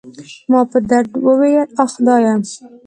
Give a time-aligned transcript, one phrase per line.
[0.51, 2.33] ما په درد وویل: اخ، خدایه.